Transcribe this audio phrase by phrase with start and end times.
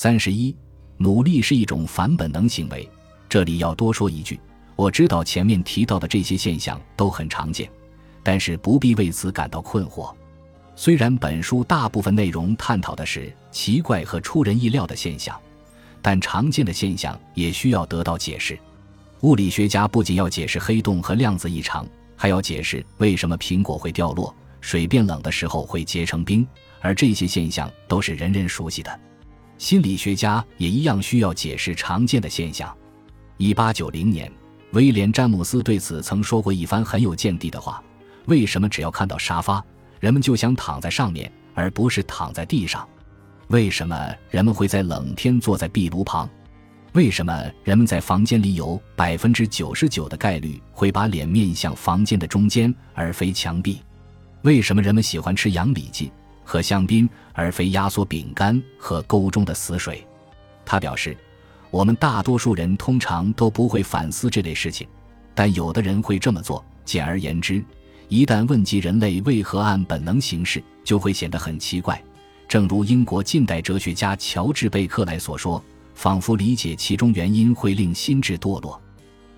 [0.00, 0.54] 三十一，
[0.96, 2.88] 努力是一种反本能行为。
[3.28, 4.38] 这里要多说一句，
[4.76, 7.68] 我知道前面提到的这些现象都很常见，
[8.22, 10.14] 但是不必为此感到困惑。
[10.76, 15.36] 虽然本书大部分内容探讨的是奇怪和出人意料的现象，
[16.00, 18.56] 但常见的现象也需要得到解释。
[19.22, 21.84] 物理学家不仅要解释黑洞和量子异常，
[22.14, 26.46] 还要解释为什么苹果会掉落、水变冷的时候会结成冰，
[26.80, 29.00] 而这些现象都是人人熟悉的。
[29.58, 32.72] 心理学家也一样需要解释常见的现象。
[33.36, 34.32] 一八九零年，
[34.72, 37.82] 威廉·詹姆斯对此曾说过一番很有见地的话
[38.26, 39.62] ：“为什么只要看到沙发，
[39.98, 42.88] 人们就想躺在上面，而不是躺在地上？
[43.48, 46.28] 为什么人们会在冷天坐在壁炉旁？
[46.92, 53.80] 为什么人们在房间里有百分之九十九的概率会把脸面向房间的中间，而非墙壁？
[54.42, 56.12] 为什么人们喜欢吃羊里脊？”
[56.48, 60.02] 和香槟，而非压缩饼干和沟中的死水。
[60.64, 61.14] 他表示，
[61.70, 64.88] 我们大多数人通常都不会反思这类事情，
[65.34, 66.64] 但有的人会这么做。
[66.86, 67.62] 简而言之，
[68.08, 72.02] 一旦问及人类为何按本能行事，就会显得很奇怪。
[72.48, 75.62] 正如英国近代哲学家乔治·贝克莱所说
[75.94, 78.80] ：“仿佛理解其中原因会令心智堕落。”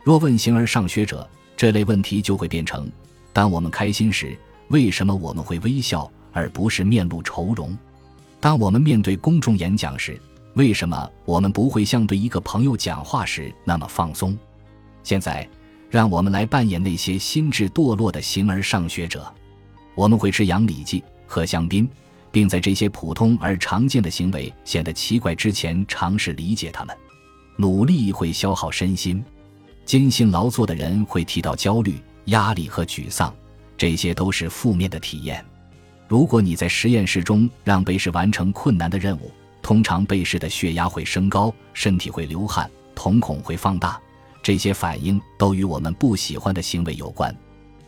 [0.05, 2.88] 若问形而上学者，这类问题就会变成：
[3.33, 4.38] 当我们开心时，
[4.69, 6.08] 为什么我们会微笑？
[6.33, 7.77] 而不是面露愁容。
[8.39, 10.20] 当我们面对公众演讲时，
[10.55, 14.37] 为什么我们不会像对一个朋友讲话时那么放松？
[15.03, 15.48] 现在，
[15.89, 19.33] 让我们来扮演那些心智堕落的形而上学者。
[19.95, 21.89] 我们会吃洋里脊、喝香槟，
[22.31, 26.97] 并在这些普通而常见的行为显得奇怪之前尝试理解他们。
[27.56, 29.22] 努力会消耗身心，
[29.84, 33.34] 艰辛劳作的人会提到焦虑、压力和沮丧，
[33.77, 35.44] 这些都是负面的体验。
[36.11, 39.30] 如果你在实验室中让被试完成困难的任务，
[39.62, 43.97] 通常被试的血压会升高，身体会流汗，瞳孔会放大，
[44.42, 47.33] 这些反应都与我们不喜欢的行为有关。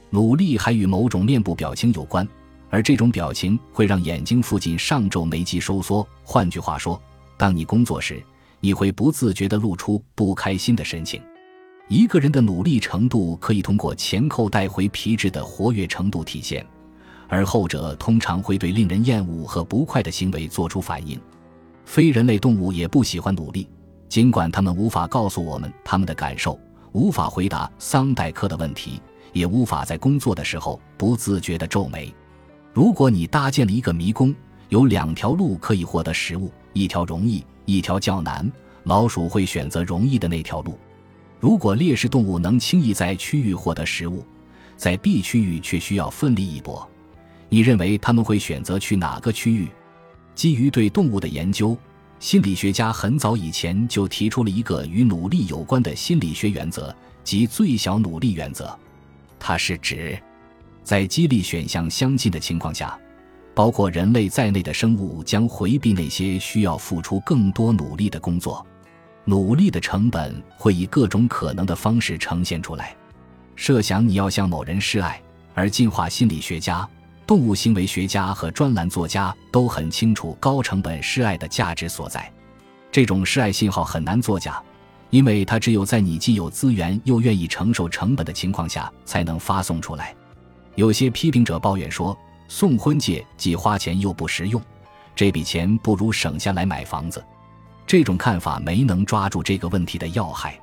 [0.08, 2.24] 努力还与某种面部表情有关，
[2.70, 6.06] 而这种表情会让眼睛附近上皱眉肌收缩。
[6.22, 7.02] 换句话说，
[7.36, 8.22] 当你工作时，
[8.60, 11.20] 你会不自觉地露出不开心的神情。
[11.88, 16.64] 一个人的努力程度可以通过前扣带回皮质的活跃程度体现。
[17.32, 21.18] 而后者通常会对令人厌恶和不快的行为做出反应。
[21.86, 23.66] 非人类动物也不喜欢努力，
[24.06, 26.60] 尽管它们无法告诉我们他们的感受，
[26.92, 29.00] 无法回答桑代克的问题，
[29.32, 32.14] 也无法在工作的时候不自觉地皱眉。
[32.74, 34.34] 如果你搭建了一个迷宫，
[34.68, 40.78] 有两条路可以获得食物，一条容易，一条较难，老鼠会选择容易的那条路。
[41.40, 44.22] 如果猎食动物能轻易在区域获得食物，
[44.76, 46.86] 在 B 区域却需要奋力一搏。
[47.52, 49.68] 你认为他们会选择去哪个区域？
[50.34, 51.76] 基于对动物的研究，
[52.18, 58.74] 心理学家很早以前就提出了一个与努力有关的心理学原则，即最小努力原则。
[59.38, 60.18] 它是指，
[60.82, 62.98] 在激励选项相近的情况下，
[63.54, 68.66] 包括人类在内的生物将回避那些需要付出更多努力的工作。
[69.26, 72.96] 努力的成本会以各种可能的方式呈现出来。
[73.56, 75.20] 设想你要向某人示爱，
[75.52, 76.88] 而进化心理学家。
[77.26, 82.30] 动物行为学家和专栏作家都很清楚高成本示爱的价值所在。
[82.90, 84.62] 这种示爱信号很难作假，
[85.10, 90.14] 因为它只有在你既有资源又愿意承受成本的情况下才能发送出来。
[90.74, 92.16] 有些批评者抱怨说，
[92.48, 94.60] 送婚戒既花钱又不实用，
[95.14, 97.24] 这笔钱不如省下来买房子。
[97.86, 100.58] 这种看法没能抓住这个问题的要害。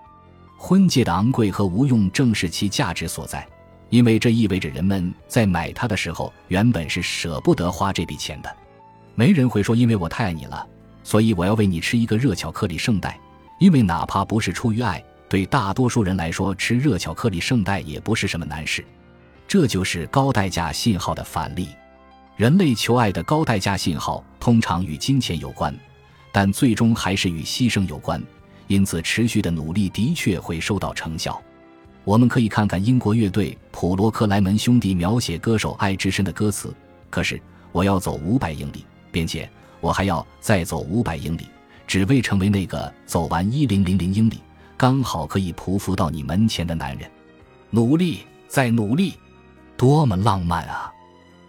[0.57, 3.47] 婚戒的昂贵和无用正是其价值所在。
[3.89, 8.55] 因为这意味着人们在买它的时候原本是舍不得花这笔钱的。
[9.15, 10.65] 没人会说：“因为我太爱你了，
[11.03, 13.19] 所以我要为你吃一个热巧克力圣代。”
[13.59, 18.85] 因为哪怕不是出于爱，对大多数人来说，吃热巧克力圣代也不是什么难事。
[19.45, 21.67] 这就是高代价信号的反例。
[22.37, 25.77] 人类求爱的高代价信号通常与金钱有关，
[26.31, 28.23] 但最终还是与牺牲有关。
[28.67, 31.41] 因此，持续的努力的确会收到成效。
[32.03, 36.73] 我们可以看看英国乐队普罗克莱门兄弟描写歌手爱之深的歌词。
[37.09, 37.39] 可是
[37.71, 39.49] 我要走五百英里，并且
[39.79, 41.47] 我还要再走五百英里，
[41.85, 44.39] 只为成为那个走完一零零零英里，
[44.77, 47.09] 刚好可以匍匐到你门前的男人。
[47.69, 49.13] 努力，再努力，
[49.77, 50.91] 多么浪漫啊！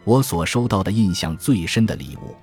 [0.05, 2.35] 我所收到的印象最深的礼物，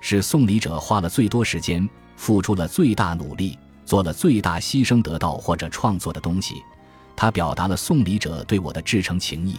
[0.00, 6.56] 是送礼者花了最多时间，付出了最大努力，做了最大牺牲得到或者创作的东西。
[7.20, 9.56] 他表达了送礼者对我的至诚情谊。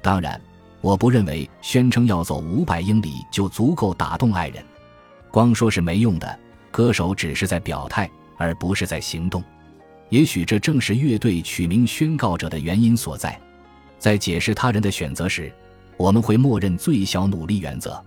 [0.00, 0.40] 当然，
[0.80, 4.64] 我不认为宣称要走五百英里就足够打动爱人。
[5.30, 6.38] 光说是没用的。
[6.70, 9.44] 歌手只是在表态，而不是在行动。
[10.08, 13.38] 也许这正是乐队取名“宣告者”的原因所在。
[13.98, 15.52] 在解释他人的选择时，
[15.98, 18.02] 我们会默认最小努力原则。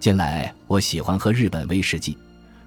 [0.00, 2.16] 近来，我喜欢喝日本威士忌。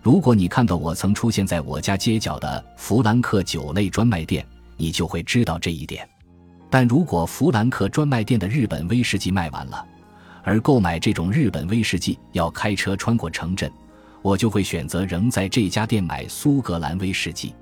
[0.04, 4.46] 如果你看到我曾出现在我家街角的弗兰克酒类专卖店，
[4.78, 6.08] 你就会知道这一点。
[6.70, 9.86] 但如果弗兰克专卖店的日本威士忌卖完了，
[10.44, 13.72] 而购买这种日本威士忌要开车穿过城镇，
[14.22, 17.56] 我就会选择仍在这家店买苏格兰威士忌。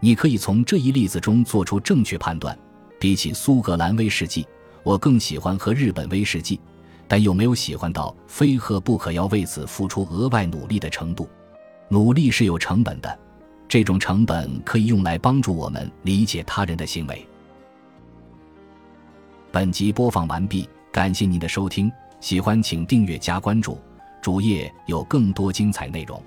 [0.00, 2.56] 你可以从这一例子中做出正确判断。
[2.98, 4.46] 比起苏格兰威士忌，
[4.82, 6.60] 我更喜欢喝日本威士忌，
[7.08, 11.26] 但又没有喜欢到非喝不可要为此付出额外努力的程度。
[11.88, 13.18] 努力是有成本的，
[13.70, 17.24] 这种成本可以用来帮助我们理解他人的行为。
[19.52, 21.88] 本集播放完毕，感谢您的收听，
[22.18, 23.78] 喜欢请订阅加关注，
[24.20, 26.20] 主页有更多精彩内容。